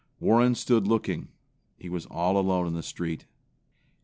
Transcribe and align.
Warren 0.19 0.55
stood 0.55 0.87
looking. 0.87 1.27
He 1.77 1.87
was 1.87 2.07
all 2.07 2.35
alone 2.39 2.65
in 2.65 2.73
the 2.73 2.81
street. 2.81 3.27